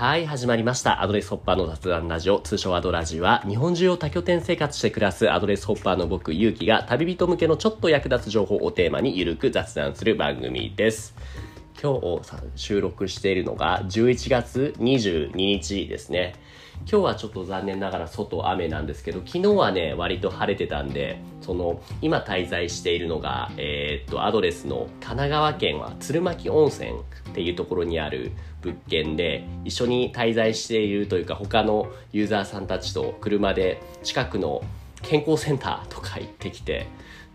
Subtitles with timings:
[0.00, 1.02] はい、始まりました。
[1.02, 11.14] アドレスホッパーの雑談ラジオ、通称アドラジは、日本中を多拠点生活して暮らすアドレスホッパーの僕、ゆうきが、旅人向けのちょっと役立つ情報をテーマにゆるく雑談する番組です。
[11.82, 12.22] 今日
[12.56, 16.34] 収録しているのが11月22日ですね。
[16.90, 26.94] 今日はちょっと残念ながら外雨なんですけど、昨日はね、割と晴れてたんで、その、今滞在しているのが、えーっと、アドレスの神奈川県は鶴巻温泉っ
[27.34, 34.62] ていうところにある物件で、一緒に滞在しているというか、他のユーザーさんたちと車で近くの
[35.02, 36.86] 健康センターとか行ってきて、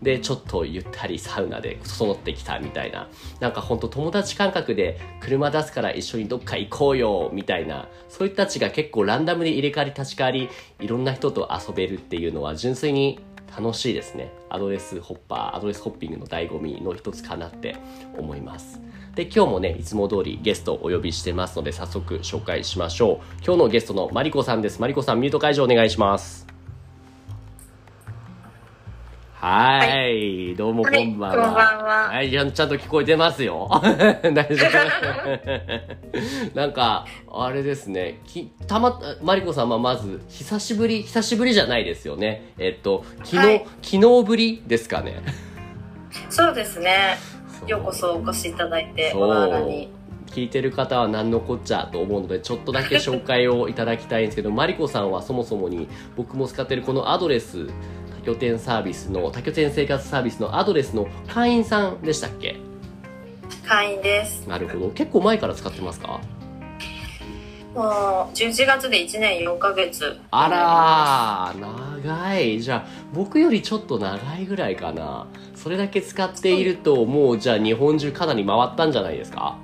[0.02, 3.08] で、ちょっとゆったりサウナで整ってきたみたいな。
[3.40, 7.88] なんかほんと友達感覚で車出すから一緒にどっか行こうよみたいな。
[8.08, 10.48] そういう人たちが結構ランダムで入れ替わり立ち替わり、
[10.80, 13.20] いろんな人と遊べるっていうのは純粋に
[13.56, 14.32] 楽しいですね。
[14.48, 17.76] アドレスホッパー、アドレスホッピングの醍醐味の一つかなって
[18.16, 18.80] 思います。
[19.14, 23.44] で、今日もね、いつも通りゲストをお呼びしてますので、早速紹介しましょう。
[23.44, 24.80] 今日のゲストのマリコさんです。
[24.80, 26.55] マリコさん、ミュート解除お願いします。
[29.38, 31.42] はい、どうもこんばんは。
[31.42, 33.68] はいこんばんははい、ちゃんちゃんと聞こえてますよ。
[34.32, 34.66] 大丈
[36.54, 42.54] 夫 なんか、あれですね、きたま、マリコさんはまず、久しぶり、久しぶりじゃないですよね。
[42.58, 45.16] えっと、昨日、はい昨日ぶりですかね。
[46.30, 47.18] そうですね。
[47.66, 49.96] ようこそお越しいただいて、そう小田原に。
[50.26, 62.56] 聞いてる方は何のこっちゃと思うのでちょっとだけ紹介をいただきたいんですけどマリコさんはそもそもに僕も使ってるこのアドレス多拠点サービスの多拠点生活サービスのアドレスの会員さんでしたっけ？
[63.64, 64.46] 会員です。
[64.48, 64.90] なるほど。
[64.90, 66.20] 結構前から使ってますか？
[67.74, 70.18] もう、11月で1年4ヶ月。
[70.30, 72.60] あらー長い。
[72.60, 75.26] じゃあ僕よりちょっと長いぐらいかな。
[75.54, 79.58] それだけ使っているともうじゃあ日本中かなり回ったんじゃないですか？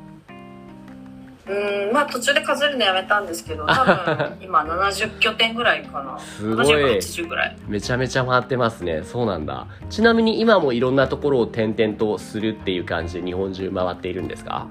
[1.52, 6.18] うん、まあ途中で数えるのやめたんですけど、 多分今70拠点ぐらいかな。
[6.18, 6.66] すごい。
[6.66, 7.56] 70か80ぐらい。
[7.66, 9.02] めちゃめちゃ回ってますね。
[9.02, 9.66] そうなんだ。
[9.90, 14.66] ちなみに今もいろんなところを転々とするっていう感じで日本中回っているんですか？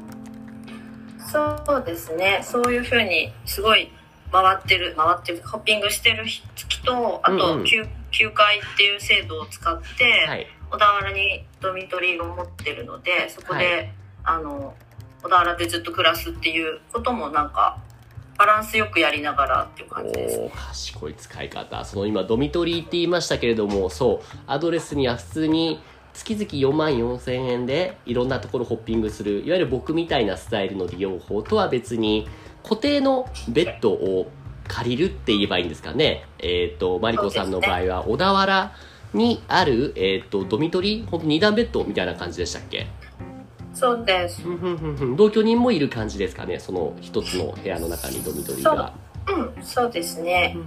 [1.31, 2.41] そうですね。
[2.43, 3.89] そういうふうに、すごい
[4.31, 7.63] 回ってる、回ってる、ホッピングしてる月と、あうんうん。
[7.63, 10.47] と休、休会っていう制度を使って、はい。
[10.71, 13.93] 小田原にドミトリーを持ってるのでそこで、はい。
[14.23, 14.73] あの
[15.23, 17.77] 小田原でずっと暮らすっていうこともなんか
[18.37, 20.39] バランスよくやりながらっていう感じです。
[20.39, 21.85] お賢い使い方。
[21.85, 25.79] その今ドミトリーって言いましたけれどもそうアドレスには普通に
[26.13, 32.27] 月々4万4千円でいろんなところホッピングするいわゆる僕みたいなスタイルの利用法とは別に
[32.63, 34.29] 固定のベッドを
[34.67, 36.25] 借りるって言えばいいんですかね。
[36.39, 38.71] えっ、とマリコさんの場合は小田原
[39.13, 41.05] にある、えっとドミトリー？
[41.07, 42.87] 本当二段ベッドみたいな感じでしたっけ？
[43.73, 44.41] そうです。
[45.15, 46.59] 同居人もいる感じですかね？
[46.59, 48.93] その一つの部屋の中にドミトリーが。
[49.27, 49.59] う。
[49.59, 50.57] んそうですね。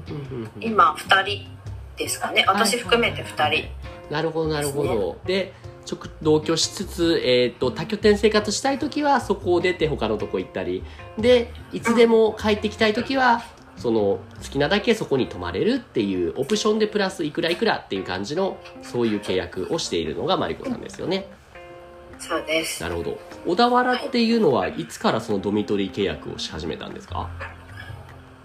[0.60, 1.47] 今2人
[1.97, 2.44] ですかね？
[2.47, 3.69] 私含めて2人。
[4.10, 5.19] なるほどなるほど。
[5.26, 5.53] で
[5.91, 10.82] 直同居しつつ、えー、と多拠点生活したい時はそこを出て他のとこ行ったり。
[11.19, 13.43] でいつでも帰ってきたい時は
[13.76, 14.20] その好
[14.50, 21.28] きなだけそこに泊まれるっていうオプションでプラスいくらいくらっていう感じのそういう契約をしているのがマリコさんですよね
[22.29, 22.83] そうです。
[22.83, 23.19] なるほど。
[23.47, 27.29] 小田原っていうのはいつからそのドミトリー契約をし始めたんですか？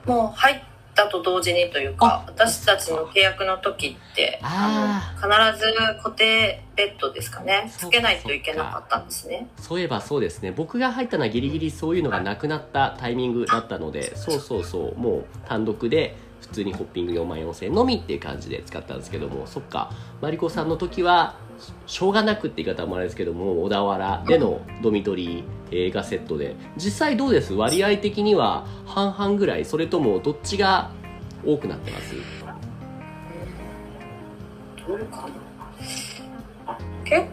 [0.06, 0.60] もう入っ
[0.96, 5.74] たと同時にというかあ私たちの契約の時ってああの必ず
[6.04, 7.72] 固定ベッドですかね。
[7.78, 9.48] つけないといけなかったんですね。
[9.58, 10.52] そういえばそうですね。
[10.52, 19.92] 僕が入ったのはギリギリそういうのがなくなったタイミングだったのでそうそうそうもう単独で普通にホッピング4万4000円のみっていう感じで使ったんですけどもそっか。
[20.22, 21.36] マリコさんの時は
[21.86, 26.56] しょうがなくって言い方もあれですけども小田原でのドミトリー映画セットで。
[26.78, 27.54] 実際どうです？
[27.54, 29.66] 割合的には半々ぐらい。
[29.66, 30.92] それともどっちが
[31.46, 32.16] 多くなってます？
[34.88, 35.28] どうか
[36.66, 36.78] な？
[37.04, 37.28] 結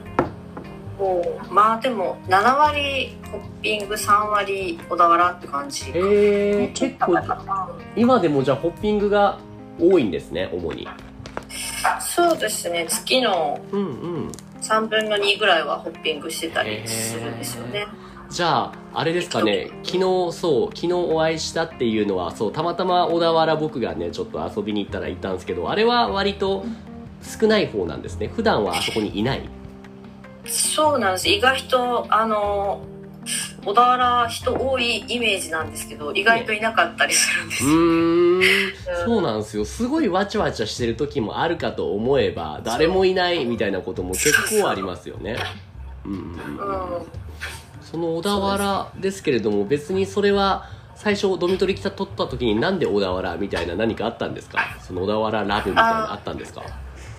[0.99, 5.91] 構まあでも7割ホッピング3割小田原って感じ。
[5.91, 9.39] へえ結構構今でもじゃあホッピングが
[9.81, 10.89] 多いんですね主に。
[12.01, 12.87] そうですね。
[12.89, 13.85] 月のうんう
[14.27, 14.33] ん。
[14.61, 17.87] 3分の2ぐらいはホッピングしてたりするんですよね。
[18.29, 19.71] じゃああれですかね。
[19.85, 20.01] 昨日
[20.33, 26.65] そう昨日お会いしたっていうのはそうたまたま小田原僕がねちょっと遊びに行ったら行ったんですけどあれは割と
[27.23, 28.29] 少ない方なんですね。
[28.29, 29.49] 普段はあそこにいない
[30.49, 31.29] そうなんです。
[31.29, 32.81] 意外とあの
[33.65, 37.69] 小田原人多いイメージなんですけど意外といなかったりするんですう
[38.39, 38.43] ん。
[39.05, 39.65] そうなんですよ。
[39.65, 45.37] すごいわちゃわちゃしてる時もあるかと思えば誰もいないみたいなことも結構ありますよね。
[46.05, 46.99] うんうんうん。
[46.99, 47.07] うん。
[47.83, 54.59] その小田原ですけれども別にそれは最初ドミトリ来た取った時になんで小田原みたいな何かあったんですか？
[54.81, 56.63] その小田原ラブみたいなのあったんですか？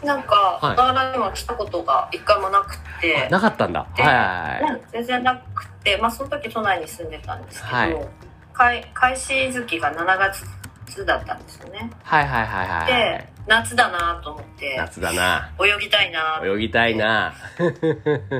[0.03, 0.73] なんかはい。
[0.73, 3.87] 小田原には来たことが一回もなくて、なかったんだ。
[3.95, 8.07] ではいはい全然なくて、まあ、その時都内に住んでたんですけど、はい。
[8.53, 11.91] 開開始月が7月だったんですよね。
[12.03, 12.87] はいはいはいはいはい。
[12.87, 15.51] で夏だなと思って夏だな。
[15.59, 16.41] 泳ぎたいな。
[16.43, 17.33] 泳ぎたいな。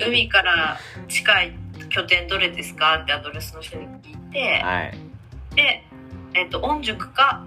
[0.05, 0.77] 海から
[1.07, 1.55] 近い
[1.89, 4.97] 拠点どれですかってアドレスの人に聞いてはい。
[5.55, 5.83] で、
[6.33, 7.43] えっと御宿か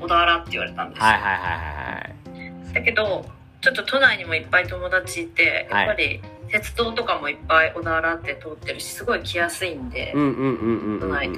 [0.00, 2.23] 小田原って言われたんですよ、はいはいはいはい
[2.74, 3.24] だけど
[3.60, 5.86] ちょっと都内にもいっぱい友達いてはい。
[5.86, 10.20] やっぱり鉄道とかもいっぱい小田原って通ってるしすごい来やすいんで、都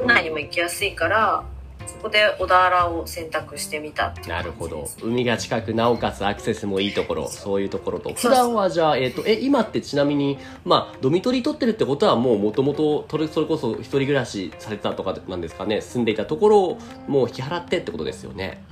[0.04, 1.44] 内にも行きやすいから
[1.86, 4.88] そこで小田原を選択してみたなるほど。
[5.02, 8.12] 海が近くなおかつアクセスもいいところそういうところと。
[8.14, 15.80] 普段はじゃあ、えっとえ今ってちなみにまあドミトリー取ってるってことはもうもともとそれこそ一人暮らしされてたとかなんですかね。
[15.80, 18.62] 住んでいたところをもう引き払ってってことですよね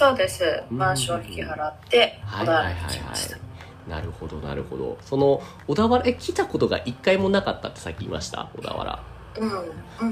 [0.00, 0.42] そうです。
[0.70, 0.78] うん。
[0.78, 2.74] マンション引き払ってはい小田はいはい。
[2.74, 3.40] は原に来ました、い
[3.86, 4.96] なるほどなるほど。
[5.02, 8.48] その小田原え来たことが一回もなかったってさっき言いました？
[8.56, 9.02] 小田原。
[9.36, 9.54] うんう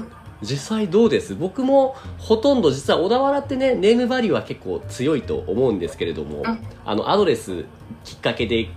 [0.01, 0.11] ん。
[0.43, 1.33] 実際どうです？
[1.33, 6.59] 僕もほとんど実は小田原ってねネームバリューは結構強いと思うんですけれども、うん。
[6.85, 7.65] あのアドレス
[8.03, 8.69] きっかけで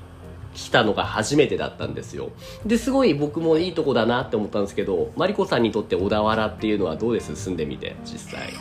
[0.55, 2.31] 来たのが初めてだったんですよ。
[2.65, 7.37] ですごい僕もいいとこだなって思ったんですけどマリコさんにとって小田原っていうのはどうです？
[7.37, 8.49] 住んでみて実際。
[8.49, 8.53] い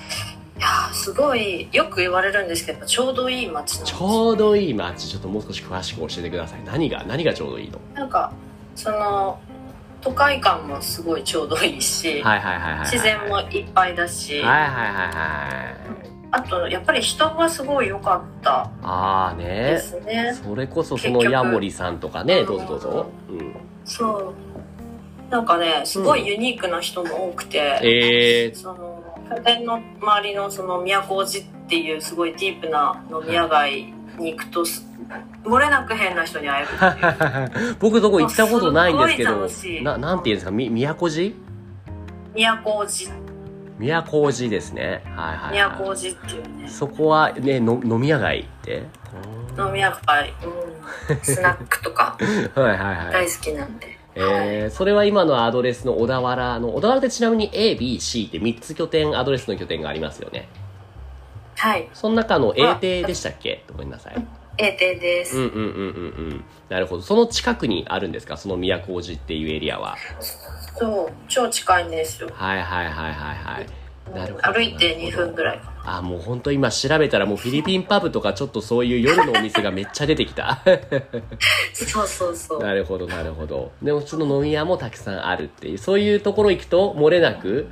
[0.62, 5.10] やーすごいよく言われるんですけどちょうどいい街なんですちょうどいい街。
[5.10, 6.64] ちょっともう少し詳しく教えてください。
[6.64, 7.80] 何が何がちょうどいいの？
[7.94, 8.32] なんか
[8.76, 9.40] その
[10.02, 12.24] 都会感もすごいちょうどいいし、
[12.86, 18.72] 自然もいっぱいだし、はいはいはいはいあとやっぱり人がすごい良かった。
[18.82, 20.34] ああでねすね。
[20.42, 22.46] それこそそのヤモリさんとかねうん。
[22.46, 24.34] どうぞどうぞ、うん、そ
[25.30, 25.32] う。
[25.32, 28.91] なんかねすごいユニークな人も多くて、えその
[29.36, 34.86] 拠点の周りのその都大路っていうすごいディープな飲み屋街に行くとす
[35.44, 39.48] 漏れなく変な人に会える 僕どこ行ったことないんですけど
[39.84, 40.52] ななんていうんですか？
[40.52, 41.34] み宮古寺
[42.34, 43.12] 都大路。
[43.78, 45.02] 宮古寺ですね。
[45.16, 46.68] はいはい、はい、都大路っていうね。
[46.70, 48.84] そこはねの飲み屋街って？
[49.58, 50.34] 飲み屋街、
[51.10, 52.18] うん、スナックとか。
[52.56, 53.14] はいはいはい。
[53.14, 60.50] 大好きなんで、えー、それは今のアドレスの小田原の小田原ってちなみに ABC って3つ拠点アドレスの拠点がありますよね。
[61.56, 61.90] はい。
[61.94, 63.64] その中の A 邸でしたっけ？
[63.72, 64.28] ごめんなさい。
[64.58, 65.70] A 邸です、うんうんうんうんう
[66.36, 66.44] ん。
[66.70, 67.02] なるほど。
[67.02, 68.36] その近くにあるんですか？
[68.36, 69.96] その宮古寺っていうエリアは。
[70.78, 71.14] そう。
[71.30, 72.30] 超近いんですよ。
[72.34, 73.68] はいはいはいはいはい。
[74.14, 74.54] なるほど。
[74.54, 80.62] 歩いて2分ぐらいかなあもう本当今調べたらもうフィリピンパブとかちょっとそういう夜のお店がめっちゃ出てきた。
[81.74, 82.64] そうそうそう。
[82.64, 83.72] なるほどなるほど。
[83.82, 87.68] でもその飲み屋もたくさんあるっていうそういうところ行くと漏れなく。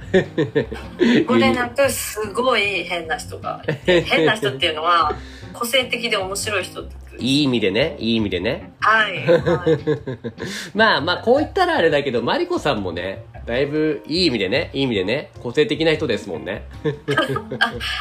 [1.27, 4.01] これなくすごい変な人がいて。
[4.09, 5.13] 変な人っていうのは
[5.53, 8.73] 個性的で面白い人っていい意味でねいい意味でね。
[8.79, 9.79] はい、はい、
[10.73, 16.67] まあまあこう言ったらあれだけどマリコさんもねだいぶいい意味でねいい意味でね個性的な人ですもんね。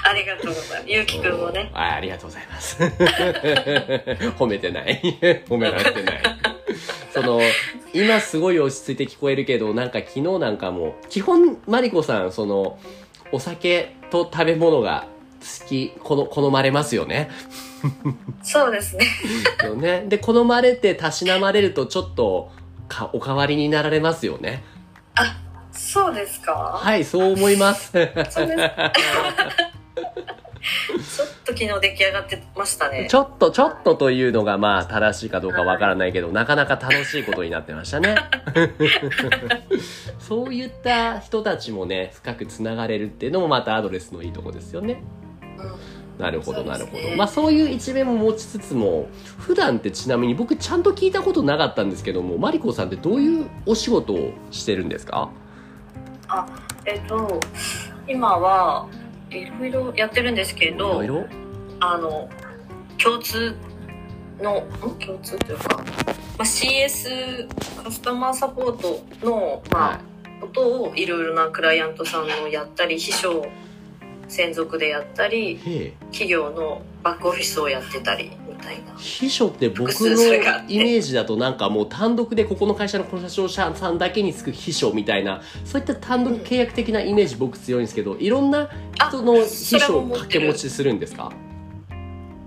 [0.04, 0.84] あありがとうございます。
[0.86, 1.70] ゆうきくんもね。
[1.72, 2.76] あありがとうございます。
[4.38, 5.00] 褒めてない。
[5.48, 6.22] 褒められてない。
[7.14, 7.40] その
[7.94, 12.78] 今すごい落ち着いて聞こえるけどなんか昨日なんかも基本マリコさんその
[13.32, 15.06] お酒と食べ物が
[15.40, 17.30] 好きこの好まれますよね。
[18.42, 19.06] そうですね。
[19.64, 20.04] よね。
[20.08, 22.50] で好まれてたしなまれるとちょっと
[22.86, 24.62] かお変わりになられますよね
[25.72, 26.52] そうですか？
[26.52, 27.92] はいそう思います。
[27.92, 28.56] そうです
[31.16, 33.06] ちょっと昨日出来上がってましたね。
[33.08, 38.16] ちょっと、ちょっとというのがまあ正しいかどうかわからないけど、なかなか楽しいことになってましたね。
[40.18, 45.02] そういった人たちもね、深くつながれるっていうのもまたアドレスのいいとこですよね。
[45.58, 47.16] うんなるほど、なるほど。
[47.16, 49.08] まあそういう一面も持ちつつも、
[49.38, 55.30] 普段ってちなみに僕ちゃんと聞いたことなかったんですけども、マリコさんってどういうお仕事をしてるんですか？
[56.84, 57.40] えっと
[58.08, 58.88] 今は
[59.30, 61.26] いろいろやってるんですけいどろいろ？
[61.80, 62.28] あの
[63.02, 63.54] 共通
[64.40, 64.98] のん？
[64.98, 65.84] 共通というか、ま
[66.40, 67.48] あ、CS
[67.84, 70.00] カスタマーサポートの、まあ
[70.40, 73.44] ことをいろいろなクライアントさんのやったり秘書
[74.28, 75.94] 専属でやったり。
[76.12, 78.94] 企業のバックオフィスをやってたりみたいな。
[78.96, 80.22] 秘書って僕複の
[80.68, 91.32] イメージだとなんかもう単独でここの会社のこの社長さんだけにつく秘書みたいなそういった単独契約的なイメージ僕強いんですけどいろんな人の秘書を掛け持ちするんですか？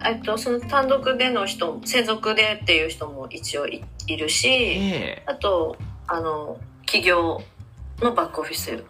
[0.03, 5.23] えっとその単独での人専属でっていう人も一応いいるしえ。
[5.25, 7.41] あとあの企業
[7.99, 8.83] のバックオフィス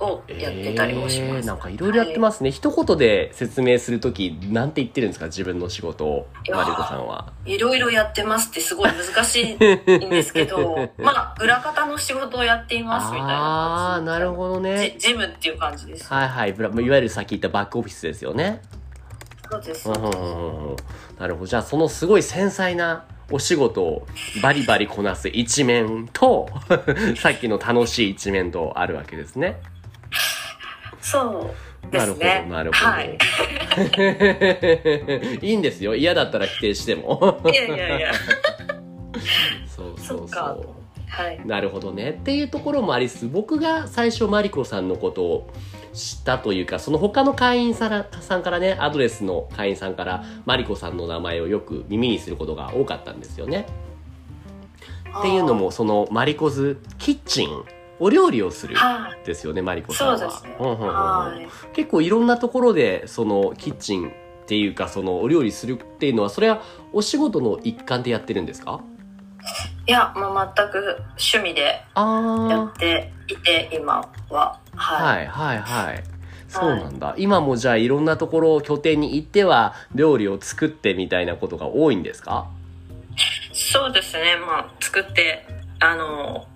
[0.00, 1.36] をやってたりもします。
[1.38, 5.26] えーなんかいろいろやってますね、一言で説明するときなんて言ってるんですか？
[5.26, 6.04] 自分の仕事。
[6.06, 7.32] をマリコさんは。
[7.44, 14.96] いろいろやってますってすごい難しいんですけど、 まあ、裏方の仕事をやっていますみたいなああーなるほどね。
[14.98, 16.12] ジジムっていう感じです。
[16.12, 16.52] はいはい。
[16.52, 18.60] ブラいわゆるさっき言ったバックオフィスですよね。
[19.50, 19.88] そうです。
[19.88, 20.76] うん
[21.18, 21.46] なるほど。
[21.46, 24.06] じゃあそのすごい繊細なお仕事を
[24.42, 26.48] バリバリこなす一面と
[27.20, 29.60] さっきの楽しい一面とあるわけですね
[31.10, 32.24] そうでなるほど。
[32.24, 33.18] なるほど、はい。
[35.46, 38.12] いいんですよ嫌だったら否定してもいやいやいや。
[39.66, 40.56] そうそうそっか
[41.08, 41.40] はい。
[41.46, 45.50] なるほどねっていうところもありつつ僕が最初マリコさんのことを
[45.94, 53.66] 知ったというかその他の会員さんからねアドレスの会員さんからマリコさんの名前をよく耳にすることが多かったんですよね。
[55.18, 57.64] っていうのもそのマリコズキッチン
[58.00, 61.32] お料理をするはですよねマリコさんは。
[61.72, 64.12] 結構いろんなところでそのキッチンっ
[64.46, 66.62] ていうかそのお料理するっていうのはそれは
[66.92, 68.80] お仕事の一環でやってるんですか？
[69.86, 74.60] いや、もう全く趣味でやあっていて、今は。
[74.76, 75.26] あはい。
[75.26, 75.86] はいはい。
[75.86, 76.04] はい。
[76.48, 82.48] そうなんだ、今もじゃあいろんなところを拠点に行っては料理を作ってみたいなことが多いんですか？
[83.52, 84.36] そうですね。
[84.36, 85.46] まあ、作って、
[85.80, 86.47] あの、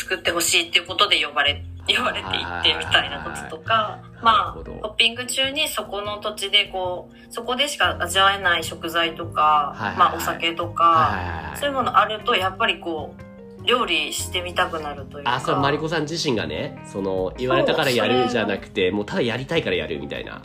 [0.00, 4.72] 作ってほしいっていうことで呼ばれ、呼ばれていってみたいなこととか、まあ、なるほど。
[4.88, 9.98] ホッピング中にそこの土地でこう、そこでしか味わえない食材とか、はいはいはい。
[9.98, 13.30] まあ、お酒とか、はいはいはいそういうものあると、やっぱりこう、
[13.66, 15.34] 料理してみたくなるというか。
[15.34, 20.42] あそれマリコさん自身がねその言われたからやるじゃなくてもうただやりたいからやるみたいな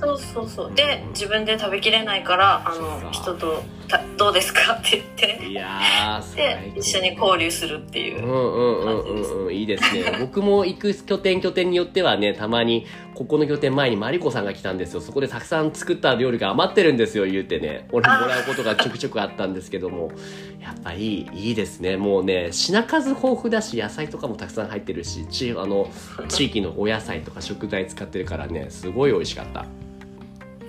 [0.00, 0.74] そうそうそう。
[0.74, 5.80] で、自分で食べきれないから、あの、人とた、どうですかって言って、いや
[6.36, 6.80] で、高。
[6.80, 8.22] 一緒に交流するっていう。
[8.22, 8.26] う。
[8.26, 9.54] んうんうんうんうん。
[9.54, 10.04] いいですね。
[10.20, 15.00] 僕も行く拠点拠点によってはねたまにここの拠点前にマリコさんが来たんですよ。
[15.00, 17.86] そこでたくさん作った料理が余ってるんですよ言うてね。
[17.90, 20.12] 俺もらうことがちょくちょくあったんですけども。
[20.60, 21.96] やっぱいいいいですね。
[21.96, 25.88] もうね品数豊富だし野菜とかもたくさん入ってるしちあの
[26.28, 29.64] 地域のお野菜とか食材使ってるからねすごい美味しかった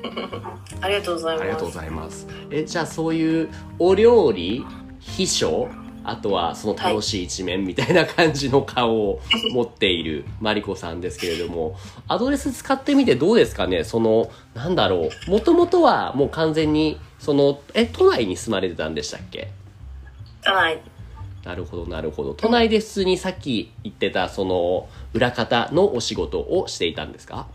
[0.81, 1.41] ありがとうございます。
[1.41, 2.27] ありがとうございます。
[2.51, 4.65] え、じゃあそういうお料理、
[4.99, 5.67] 秘書、
[6.03, 9.19] あとはその楽しい一面みたいな感じの顔を
[9.51, 11.75] 持っている マリコさんですけれども、
[12.07, 13.83] アドレス使ってみてどうですかね？
[13.83, 15.31] その、なんだろう。
[15.31, 19.49] もともとはもう完全に、その、え、都内に住まれてたんでしたっけ？
[20.43, 20.81] はい。
[21.43, 22.33] なるほど、なるほど。
[22.33, 27.47] 都内で普通にさっき言ってた、その、裏方のお仕事をしていたんですか？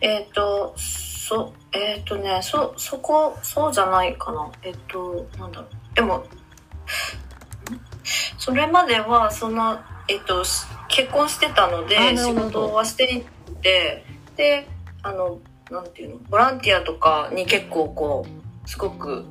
[0.00, 0.74] えっ、と、
[1.32, 4.50] そ、えっ、とね、そ、そこ、そうじゃないかな。
[4.62, 5.94] えっ、と、なんだろう。
[5.94, 6.24] でも、ん
[8.36, 13.22] それまでは、そんな、えっ、と、し結婚してたのあで、仕事はしてい
[13.62, 14.04] て、
[14.36, 14.68] で、
[15.02, 15.38] あの、
[15.70, 19.24] なんていうの、ボランティアとかに結構こう、すごく、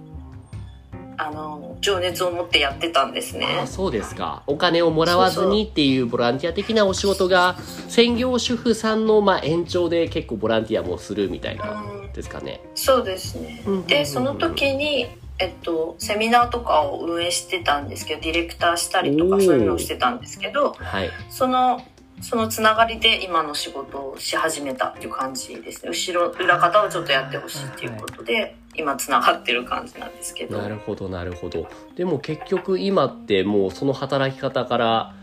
[1.27, 3.59] あの、情熱を持ってやってたんですね。
[3.63, 12.61] あそうですかお金をもらわずにっていうボランティア的なお仕事が専業主婦さんのまあ延長で結構ボランティアもするみたいなうんですかね。
[12.75, 13.87] そうですねうんうんうんうん。
[13.87, 15.07] で、その時に、
[15.39, 21.09] えっと、セミナーとかを運営してたんですけど、ディレクターしたりとかそういうのをしてたんですけど、はい。
[21.29, 21.81] その、
[22.21, 25.89] そのつながりで今の仕事をし始めたっていう感じですね。
[25.89, 30.57] 後ろ、裏方をちょっとやってほしいっていうことで、今つながってる感じなんですけど。
[30.57, 31.67] なるほどなるほど。
[31.95, 35.13] でも結局今ってもうその働き方から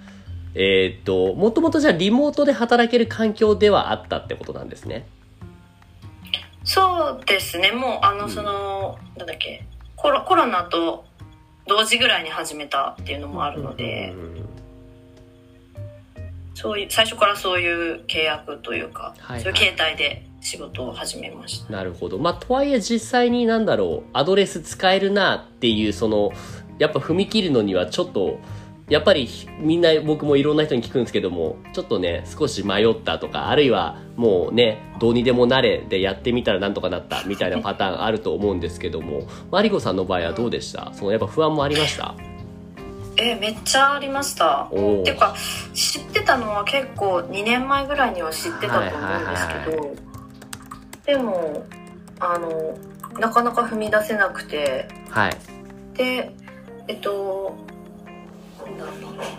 [0.54, 5.06] えーっともともとじゃあリモートで働ける環境ではあったってことなんですね。
[6.64, 7.72] そうですね。
[7.72, 9.64] もう、あの、うんその、なんだっけ、
[9.96, 11.06] コロコロナと
[11.66, 14.48] 同時ぐらいに始めたっていうのもあるので、うんうんうん
[16.54, 21.72] そういう、最初からそういう契約というか、はいはいそういう形態で仕事を始めました。
[21.72, 22.18] なるほど。
[22.18, 26.32] まあ、とはいえ実際になんだろう、アドレス使えるなっていう、その、
[26.78, 28.38] やっぱ踏み切るのにはちょっと、
[28.88, 29.28] やっぱり
[29.60, 40.90] みんな僕もいろんな人に聞くんですけども、ちょっとね、少し迷ったとか、あるいはもうね、どうにでもなれでやってみたらなんとかなったみたいなパターンあると思うんですけども、マリコさんの場合はどうでした？
[40.94, 42.14] そのやっぱ不安もありました？
[43.18, 44.68] えめっちゃありました。
[44.70, 45.34] おおていうか、
[45.74, 50.07] 知ってたのは結構2年前ぐらいには知ってたと思うんですけど、
[51.08, 51.64] でも、
[52.20, 52.78] あの、
[53.18, 55.36] なかなか踏み出せなくて、はい。
[55.96, 56.30] で、
[56.86, 57.56] えっと、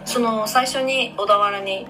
[0.03, 1.85] その最初に小田原に、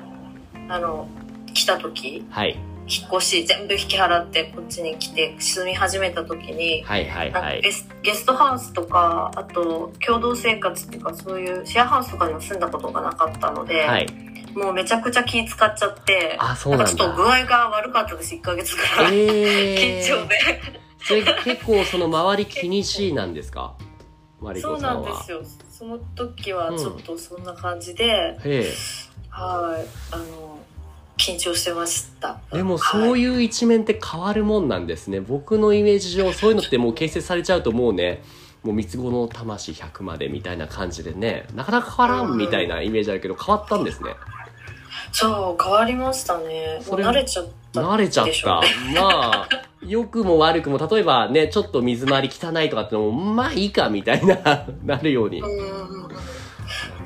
[0.67, 1.07] あの、
[1.53, 2.59] 来た時、はい。
[2.91, 7.71] 引っ越し全部引き払ってこっちに来て住み始めた時に、はいはいはいなんかゲ。
[7.71, 14.07] スゲストハウスとかあと共同生活っていうかそういうシェアハウスとかにも住んだことがなかったので、はい。
[14.55, 16.93] もうめちゃくちゃ気使っちゃって、あ、そうなんだ。
[16.93, 19.19] ちょっと具合が悪かったです、1ヶ月ぐらい。
[19.19, 20.37] え緊張で。
[21.01, 23.75] それ結構その周り気にしいなんですか？
[24.61, 25.31] そうコさんはなんです。
[25.31, 25.41] よ。
[25.69, 28.73] その時はちょっとそんな感じで、へえ。
[29.29, 30.59] はい、あの、
[31.17, 32.39] 緊張してました。
[32.51, 35.19] でもそういいう一面って変わるもんなんですね。
[35.19, 38.23] 僕のイメージ上、そういうのってもう形成されちゃうともうね、
[38.63, 44.15] もう三つ子の魂100までみたいな感じでね、なかなか変わらんみたいなイメージあるけど、変わったんですね。
[45.11, 46.75] そう、変わりましたね。
[46.79, 47.81] もそうれ慣れちゃった。
[47.81, 48.61] 慣れちゃった。
[49.01, 49.49] まあ、
[49.85, 54.37] 良くも悪くも、例えばね、ちょっと水回り汚いとかってのも、まあいいかみたいな、
[54.85, 55.41] なるように。
[55.41, 55.45] う
[56.05, 56.09] ん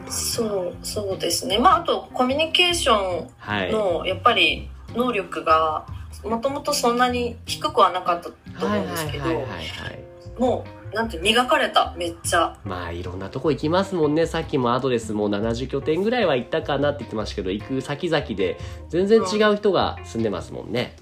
[0.10, 1.58] そう、そうですね。
[1.58, 3.70] まあ、あと、コミュニケーショはい。
[3.70, 5.86] ンの、やっぱり、能力が、
[6.24, 9.26] もともとそんなに低くはなかったと思うんですけど。
[10.38, 12.56] もう、なんて、磨かれた、めっちゃ。
[12.64, 14.26] まあいろんなとこ行きますもんね。
[14.26, 18.58] さっきもアドレスも70拠点ぐらいは行ったかなって言ってましたけど、行く先々で
[18.90, 20.96] 全然違う人が住んでますもんね。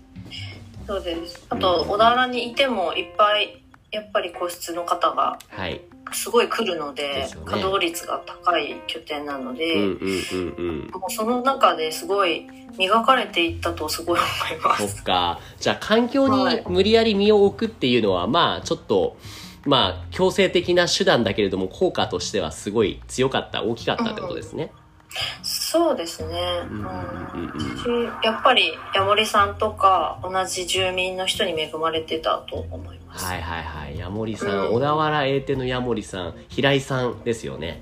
[0.88, 1.46] そうです。
[1.50, 5.82] あと、小田原にいても、いっぱい、やっぱり個室の方が、はい。
[6.14, 10.92] すごい来るのででね稼働率が高い拠点なので、うんうんうんうん。
[10.92, 15.00] もうその中ですごい磨かれていったとすごい思いまそす。
[15.02, 15.40] っか。
[15.60, 19.18] じゃあ環境にはい無理やり身を置くっていうのは、まあちょっと、
[19.66, 24.72] まあ強制的な手段だけれども効果としてはすごい強かった、大きかったってことですね。
[25.44, 26.40] そうですね。
[26.70, 33.26] うんやっぱりヤモリさんとか同じ住民の人に恵まれてたと思います。
[33.26, 34.00] はいはいはい。
[34.00, 37.82] ヤモリさん、うん小田原英帝のヤモリさん、平井さんですよね。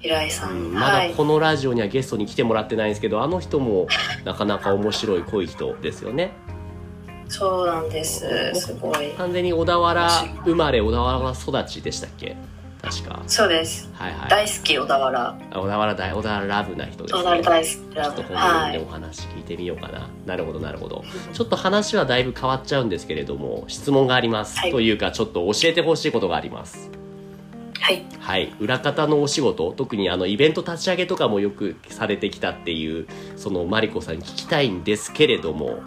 [0.00, 0.48] 平井さ。
[0.48, 1.10] うんん、まはい。
[1.10, 3.86] だこのラジオにはゲストに来てもらってないんですけど、あの人も
[4.24, 6.32] なかなか面白い濃い人ですよね。
[7.28, 8.26] そうなんです。
[8.54, 9.10] すごい。
[9.12, 10.10] 完全に小田原
[10.44, 12.36] 生まれ、小田原育ちでしたっけ？
[12.82, 13.22] 確か。
[13.28, 13.88] そうです。
[13.94, 14.28] はいはい。
[14.28, 15.38] 大好き小田原。
[15.52, 17.42] あ小田原大、小田原ラブな人です小田原ね。
[17.42, 17.74] 大好き。
[17.74, 18.72] ちょっと今はい。
[18.72, 20.08] 度でお話聞いてみようかな。
[20.26, 21.04] なるほど、なるほど。
[21.32, 24.58] ちょっと話はだいぶ変わっちゃうんですけれども、質問があります。
[24.58, 26.90] はいというか、ちょっと教えてほしいことがあります。
[27.80, 28.04] はい。
[28.18, 28.52] はい。
[28.60, 35.80] 裏方のお仕事、特にあの、イベント立ち上げとかもよくされてきたっていう、その、マリコさんに聞きたいんですけれども、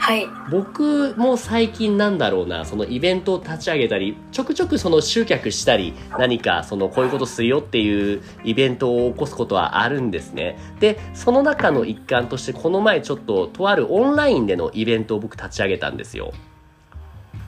[0.00, 0.26] はい。
[0.50, 10.58] 僕も最近なんだろうな、そのイベントを立ち上げたり、ちょくちょくその集客したり、何かそのこういうことするよっていうイベントを起こすことはあるんですね。
[10.80, 16.32] で、その中の一環として、この前ちょっととあるオンラインでのイベントを僕立ち上げたんですよ。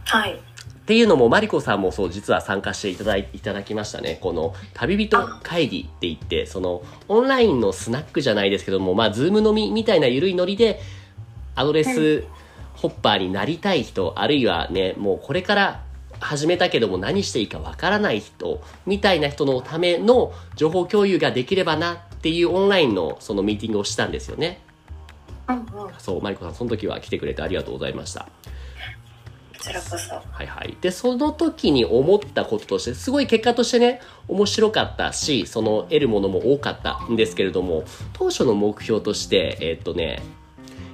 [0.04, 0.34] はい。
[0.34, 4.18] っていうのも、マリコさんもそう、実は参加していただいいただきましたね。
[4.20, 10.80] この、旅人会議って言って、その、オンラインのスナックじゃないですけども、まあ、 Zoom 飲みみたいな緩いノリで、
[11.54, 12.24] アドレス
[12.82, 15.84] ホッパーになりたい人、あるいはね、もうこれから
[16.20, 24.60] 始めたけども何していいかわからない人、みたいな人のための情報共有ができればなっていうオンラインのそのミーティングをしたんですよね。
[25.48, 25.64] うんうん。
[25.64, 28.28] こそう、マリコさん、その時は来てくれてありがとうございました。
[29.62, 30.14] ちらこそ。
[30.14, 30.76] はいはい。
[30.80, 40.20] で、その時に思ったこととして、すごい結果としてね、面白かったし、その得るものも多かったんですけれども、当初の目標として、えーっとね、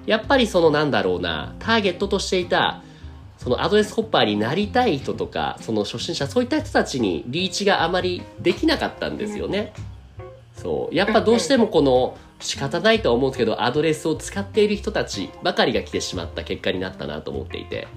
[0.09, 2.83] やっぱりそのなんだろうな、ターゲットとしていた、
[3.37, 9.75] そのアドレスホッパーになりたい人とか、その初心者、そういった人たちにリーチがあまりできなかったんですよね。
[10.57, 10.94] そう。
[10.94, 17.88] やっぱどうしてもこの、仕方ないとは思うんですけど、アドレスを使っている人たちばかりが来てしまった結果になったなと思っていて。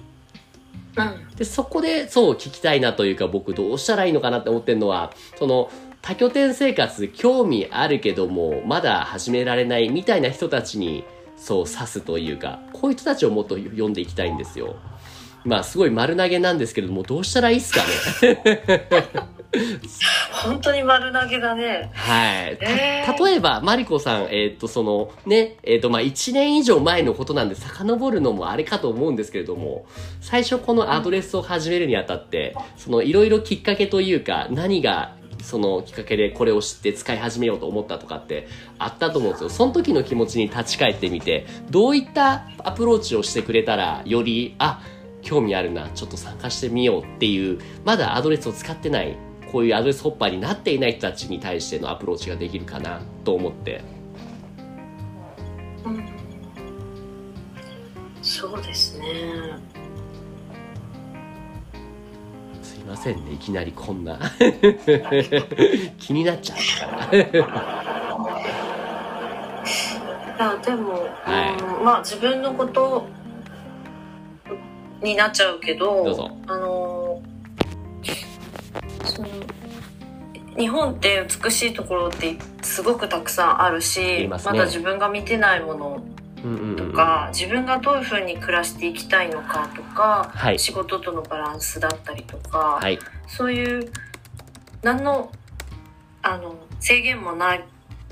[0.97, 1.35] うん。
[1.37, 5.69] で、そこで、そう、聞きたいなというか、僕どうしたらいいのかなって思ってるのは、その、
[6.01, 11.03] 多拠点生活、興味あるけども、まだ始められないみたいな人たちに、
[11.41, 14.75] そう、指すというか、こういう人たちをもっと読んでいきたいんですよ。
[15.43, 17.81] まあ、すごい丸投げなんですけれども、どうしたらいいですか
[18.21, 18.87] ね。
[20.31, 21.91] 本当に丸投げだね。
[21.93, 22.57] はい。
[22.61, 29.85] えーた、例えば、マリコさん、えーっと、その、ね、えーっと、まあ、1年以上前のことなんで、遡るのもあれかと思うんですけれども、
[30.21, 38.47] 最初このアドレスを始めるにあたって、その、いろいろきっかけというか、何が、そのきっかけでこれを知って使い始めようと思ったとかって
[38.79, 39.49] あったと思うんですよ。
[39.49, 44.81] その時の気持ちに立ち返ってみて、どういったアプローチをしてくれたら、より、あ、
[45.21, 49.17] 興味あるな、ちょっと参加してみようっていう、まだアドレスを使ってない、
[49.51, 53.81] こういうアドレスホッパーになっていない人たちに対してのアプローチができるかなと思って。
[55.85, 56.05] うん。
[58.21, 59.70] そうですね。
[62.91, 64.19] ませんね、いきなりこんな。
[65.97, 67.17] 気になっちゃったから。
[67.17, 67.27] い
[70.37, 73.05] やでも、はいうんまあ自分のこと
[75.01, 77.21] になっちゃうけどどあの
[79.05, 79.27] その
[80.57, 86.03] 日本って美しいところってすごくたくさんあるしまね、まだ自分が見てないもの
[86.77, 93.91] とか、自分がどういうふうに暮らしていきたいのかとか、はい、仕事とのバランスだったりとか、はい、そういう
[94.81, 95.31] 何の
[96.23, 97.63] あの制限もない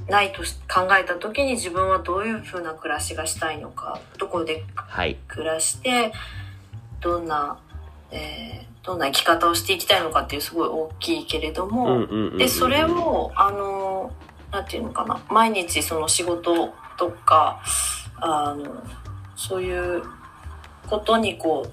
[0.08, 4.64] ないと考えた時に自分はどういうふうな暮らしがしたいのかどこで
[5.28, 6.12] 暮らして、
[7.02, 7.60] どんな、
[8.12, 14.12] えー、どんな生き方をしていきたいのかっていうすごい大きいけれども、でそれをあの
[14.52, 17.62] なんていうのかな毎日その仕事とか
[18.22, 18.84] あの
[19.36, 20.04] そういう
[20.88, 21.68] ことにこ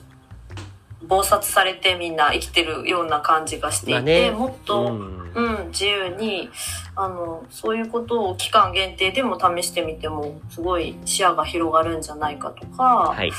[1.02, 6.48] う忙殺されてみんな生きてるような感じがしていて、ね、もっと、うん、うん、自由に
[6.94, 13.30] あのそういうことを期間限定でも試してみてもすごい視野が広がるんじゃないかとか、はい、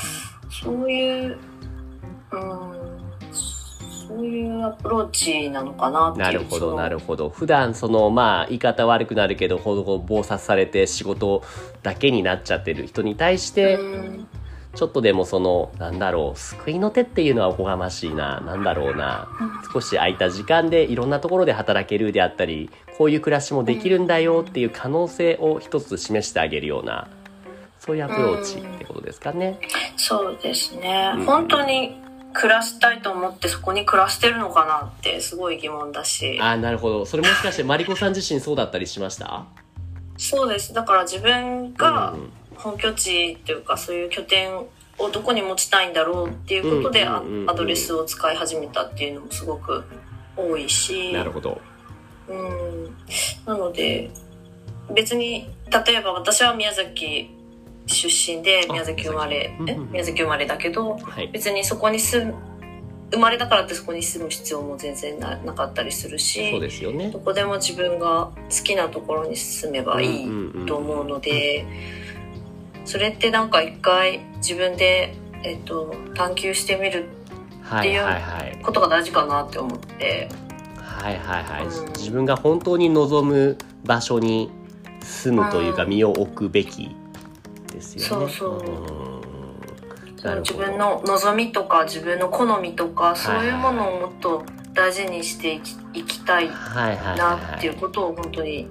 [0.50, 1.38] そういう、
[2.32, 2.77] うん、
[4.08, 7.28] そういうアプローチなのかなっていうなるほどなるほど。
[7.28, 11.42] 普段そのまあ言い方悪くなるけどほど暴殺されて仕事
[11.82, 13.78] だけになっちゃってる人に対して、
[14.74, 19.28] ちょっとでもそのなんだろう救いの手っていうのはおこがましいななんだろうな、
[19.72, 27.08] 少し空いた時間でいろんなところで働けるであったりこういう暮らしもできるんだよっていう可能性を一つ示してあげるような
[27.78, 29.58] そういうアプローチってことですかね。
[29.96, 36.38] そうですね、うん、本当に暮らしたいと思ってそこに暮らしてるのかなってすごい疑問だし。
[36.40, 37.06] あなるほど。
[37.06, 39.44] それもしかしてマリコさん自身そうだったりしました？
[40.16, 40.72] そうです。
[40.72, 42.14] だから自分が
[42.56, 44.68] 本拠地っていうかそういう拠点を
[45.12, 47.22] どこに持ちたいんだろうっていうことでア
[47.54, 49.84] ドレスを使い始めたっていうのもすごく
[50.36, 51.12] 多いし。
[51.12, 51.60] なるほど。
[52.28, 52.96] うん。
[53.46, 54.10] なので
[54.94, 55.50] 別に
[55.86, 57.30] 例えば私は宮崎
[57.88, 59.74] 出身で宮崎生まれ、え？
[59.74, 62.34] 宮崎生まれだけど、はい、別にそこに住む
[63.10, 70.28] 生まれたからってそこに住む必要も全然ななかったりするしそうですよ、ね、どこでも自分が好きなところに住めばいい
[70.66, 71.64] と思うので、
[72.84, 77.08] それってなんか一回自分で、えっと、探求してみる
[77.78, 80.28] っていうことが大事かなって思って。
[80.76, 84.50] はいはいはい、うん、自分が本当に望む場所に
[85.00, 86.96] 住むというか身を置くべき
[87.78, 88.08] ですよね。
[88.08, 98.66] そうそう自分の望みとか自分の好みとかそういうものをもっと大事にしていきいきたいなっていうことを本当に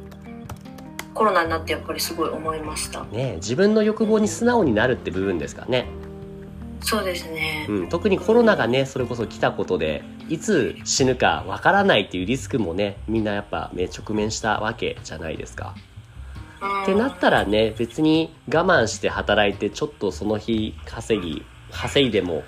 [1.13, 3.05] コロナになってやっぱりすごい思いました。
[3.05, 5.87] ね自分の欲望に素直になるって部分ですかね。
[6.81, 15.75] そうですね、うん、特にコロナがねそれこそ来たことでいつ死ぬかわからないっていうリスクもねみんなやっぱ直面したわけじゃないですか。
[16.83, 22.43] ってなったらね別に我慢して働いてちょっとその日稼ぎ稼いでも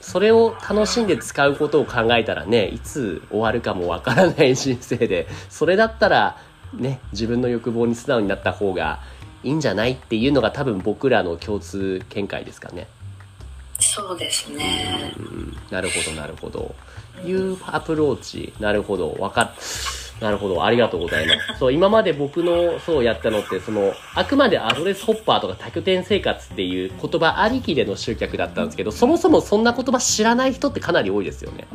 [0.00, 6.36] それを楽しんで使うことを考えたらねいつ終わるかもわからない人生でそれだったら
[6.74, 9.00] ね自分の欲望に素直になった方が
[9.42, 12.88] いいんじゃないっていうのが多分僕らの共通見解ですかね。
[13.78, 15.12] そうですね。
[15.70, 16.74] なるほどなるほど。
[17.24, 19.54] いうアプローチなるほどわか
[20.20, 20.64] なるほど。
[20.64, 21.58] ありがとうございます。
[21.58, 31.66] そう、今まで僕の、そうやったのって、その、あくまでアドレスホッパーとか多拠点生活っていう言葉ありきでの集客だったんですけど、そもそもそんな言葉知らない人ってかなり多いですよね。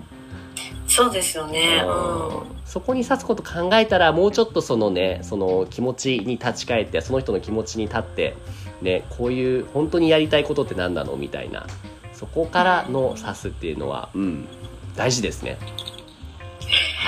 [0.87, 1.83] そうですよね。
[1.85, 8.35] うん、そこに指すこと考えたら、もうちょっとそのね、その気持ちに立ち返って、その人の気持ちに立って、
[8.81, 11.67] ね、こういう本当にやりたいことって何なのみたいな、
[12.13, 14.47] そこからの指すっていうのは、うん、
[14.95, 15.57] 大事ですね。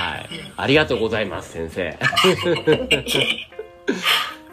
[0.02, 0.28] はい。
[0.56, 1.90] ありがとうございます、先生。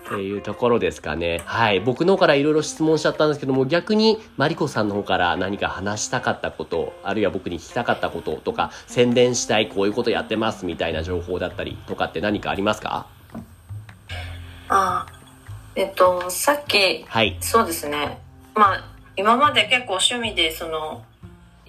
[0.10, 1.42] っていうところですかね。
[1.46, 1.80] はい。
[1.80, 13.06] 僕の方からいろいろ質問しちゃったんですけども、逆にマリコさんの方から何か話したかったこと、あるいは僕に聞きたかったこととか、宣伝したい、こういうことやってますみたいな情報だったりとかって何かありますか？
[14.70, 15.08] ああ、
[15.76, 17.38] えっと、さっき、はい。
[17.40, 18.20] そうですね。
[18.56, 18.84] まあ、
[19.16, 21.04] 今まで結構趣味で、その、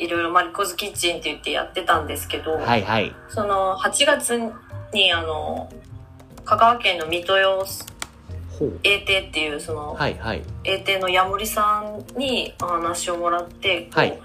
[0.00, 4.40] いろいろマリコズキッチンって言ってやってたんですけど、はいはい、その8月
[4.94, 5.70] にあの
[6.44, 7.64] 香川県の水戸用
[8.82, 14.18] 英帝っていうその、はいはい、英帝の矢森さんにお話をもらって、はい、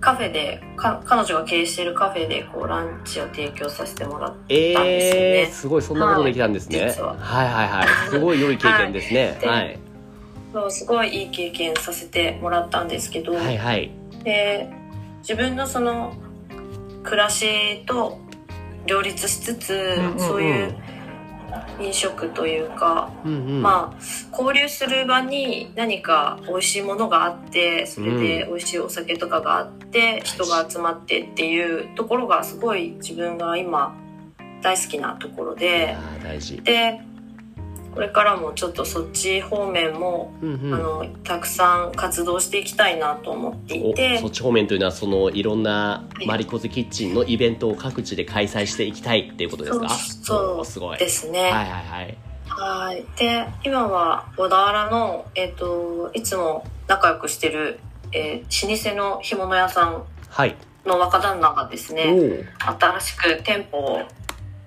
[0.00, 7.16] カフェでか彼女が経営しているカフェでこうランチを提供させてもらったんですよね、えー、すごいそんなことできたんですね、はい、は。
[7.16, 8.10] はいはいはい。
[8.10, 9.38] すごい良い経験ですね。
[9.44, 9.78] はい、
[10.52, 13.90] そうすごいいい経験させてもらったんですけど、はいはい、
[14.28, 14.68] で
[15.20, 16.12] 自分のその
[17.02, 18.18] 暮らしと
[18.84, 20.76] 両立しつつ、うんうん、そういう
[21.80, 33.96] 飲食というか、うんうん、まあ交流する場に何か美味しいものがあってそれで美味しいお酒とかがあって、人が集まってっていうところがすごい自分が今
[34.62, 35.96] 大好きなところで。
[36.64, 37.00] で
[37.94, 40.74] これからもちょっとそっち方面も、うんうん。
[40.74, 44.16] あのたくさん活動していきたいなと思っていて。
[44.18, 49.88] おそっち方面というのはそのいろんなマリコズキッチンのイベントを各地で開催していきたいっていうことですか？
[49.88, 50.98] そうおすごい。
[50.98, 51.40] ですね。
[51.42, 52.18] はいはいはい。
[52.48, 53.04] はい。
[53.18, 57.78] で、今は小田原の、えっ、と、いつも仲良くしてる、
[58.12, 60.56] えー老舗の干物屋さんはい。
[60.86, 64.00] の若旦那がですおね、お新しく店舗を、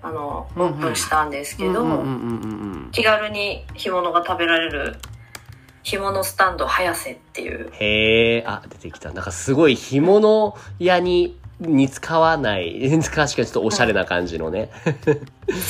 [0.04, 2.90] あの、オープンしたんですけど、うんうんうんうんうん。
[2.92, 4.96] 気軽に干物が食べられる、
[5.84, 9.12] 干物スタンド早瀬っていう、へえあ出てきた。
[9.12, 12.74] なんかすごい干物屋に似つかわない。
[12.90, 14.72] 似つかわしかちょっとおしゃれな感じのね。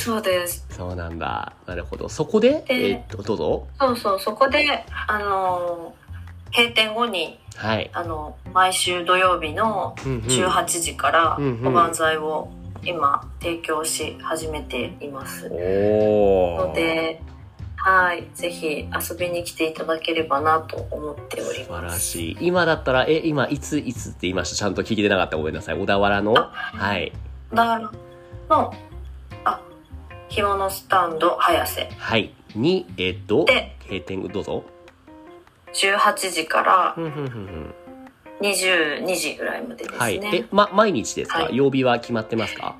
[0.06, 0.66] そうです。
[0.70, 1.54] そうなんだ。
[1.66, 2.08] なるほど。
[2.08, 2.64] そこで？
[2.66, 3.68] でえーっとどうぞ。
[3.80, 5.94] そうそう、そこで、あの、
[6.56, 7.90] 閉店後に、はい。
[7.94, 10.20] あの、毎週土曜日のうんうん。
[10.22, 11.68] 18時からうんうん。
[11.68, 12.50] おばんざいを
[12.84, 15.50] 今提供し始めています。
[15.50, 17.22] ので、
[17.76, 22.00] はい、ぜひ遊びに来ていただければなと思っており素晴らます。
[22.02, 22.38] しい。
[22.42, 24.56] 今だったらえ今いついつって言いました？
[24.58, 25.80] ちゃんと聞いてなかったごめんなさい。
[25.80, 26.38] 小田原の？
[26.38, 27.12] あはい。
[27.52, 27.92] だから
[28.50, 28.74] の、
[29.46, 29.62] あ、
[30.30, 31.90] 干物スタンド早瀬。
[31.98, 32.34] はい。
[32.56, 34.28] にえーっとで閉店。
[34.28, 34.64] どうぞ。
[35.74, 36.96] 18時から
[38.42, 39.98] 22時ぐらいまでですね。
[39.98, 40.20] はい。
[40.24, 41.44] えま毎日ですか？
[41.44, 41.56] はい。
[41.56, 42.76] 曜日は決まってますか？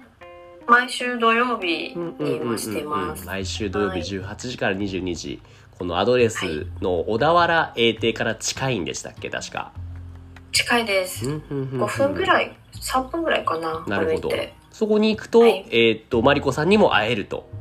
[0.68, 3.26] 毎週土曜日に今してます。
[3.26, 4.36] 毎週土曜日はい。
[4.36, 5.42] 18時から22時、
[5.78, 9.30] このアドレスの小田原英帝から近いんでしたっけ？
[9.30, 9.72] 確か。
[10.52, 11.30] 近いです。
[11.30, 14.30] 5 5分ぐらい、3分ぐらいかな、なるほど。
[14.72, 15.66] そこに行くと、はい。
[15.70, 17.50] えーっとマリコさんにも会えると。
[17.54, 17.61] あ、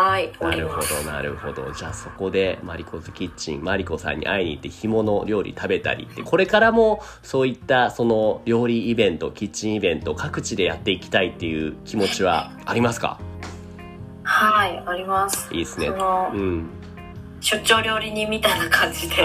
[0.00, 0.80] はい、おなるほ。
[0.80, 13.18] どなるほどじゃあそこでマリコズキッチンマリコさんに会いに行って干物料理食べたりってこれからもそういったその料理イベントキッチンイベント各地でやっていきたいっていう気持ちはありますか？
[14.22, 15.52] はい、あります。
[15.52, 15.92] いいですねう
[16.36, 16.70] ん
[17.40, 19.16] 出張料理人みたいな感じで、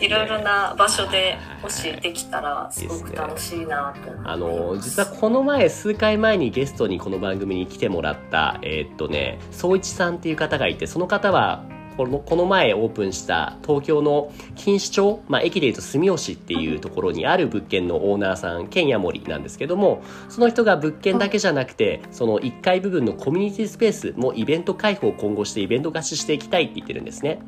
[0.00, 4.30] いろいろな場所でもしできたらすごく楽しいなと思います。
[4.30, 11.64] あの実はこの前数回前にゲストにこの番組に来てもらったえーっとね総一さんっていう方がいてその方は
[11.96, 27.40] このこの前オープンした東京の錦糸町、まあ、駅でいうと住吉っていうところにある物件のオーナーさん兼ヤモリなんですけどもその人が物件だけじゃなくてその1階部分のコミュニティスペースもイベント開放を今後してイベント貸ししていきたいって言ってるんですね。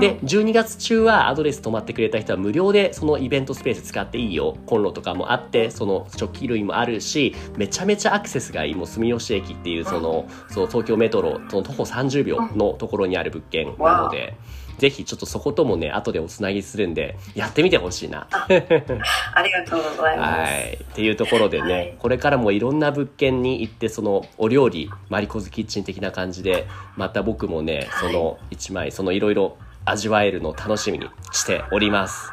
[0.00, 14.36] で12月中はアドレス泊まってくれた人は無料でそのイベントスペース使っていいよコンロとかもあってその食器類もあるしめちゃめちゃアクセスがいいもう住吉駅っていうそのそう東京メトロその徒歩30秒のところにある物件なので。
[14.78, 18.26] ぜひちょっとそこともね後でおつなぎするんでやってみてほしいな。
[18.30, 20.52] ありがとうございます。
[20.52, 20.78] はい。
[20.92, 32.30] っていうところでね、はいこれからもいろんな物件に行って、そのお料理、マリコズキッチン的な感じで、また僕もね、そはいの一枚、そのいろいろ味わえるのを楽しみにしております。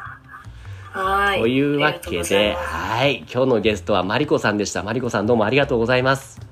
[0.92, 1.40] はい。
[1.40, 3.24] というわけで、はい。
[3.32, 4.82] 今日のゲストはマリコさんでした。
[4.82, 6.50] マリコさんどうもありがとうございます。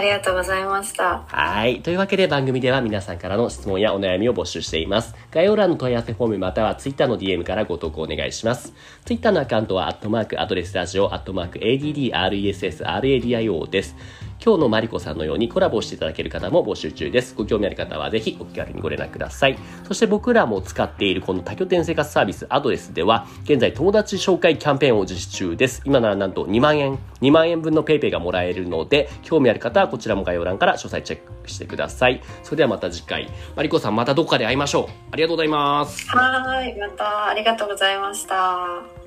[0.00, 1.24] ありがとうございました。
[1.26, 1.82] はい。
[1.82, 5.14] というわけで番組では皆さんからの質問やお悩みを募集しています。
[5.30, 8.72] 概要欄の問い合わせフォームまたは Twitter の DM からご投稿お願いします。
[9.04, 13.94] Twitter のアカウントは、アットマークアドレスラジオ、アットマーク ADDRESSRADIO です。
[14.42, 17.34] 今日のマリコさんのようにコラボしていただける方も募集中です。
[17.34, 19.58] ご興味ある方はぜひお気軽にご連絡ください。
[19.86, 25.82] そして僕らも使っているこの多拠点生活サービスアドレスでは、現在友達紹介キャンペーンを実施中です。
[25.84, 32.22] 今ならなんと2万円、2万円分の PayPay がもらえるので、興味ある方はこちらも概要欄から詳細チェックしてください。
[32.42, 34.84] それではまた次回、マリコさんまたどこかで会いましょう。
[35.12, 36.08] ありがとうございます。
[36.08, 36.74] はい。
[36.78, 38.99] またありがとうございました。